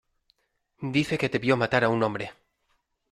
[0.95, 2.33] dice que te vio matar a un hombre.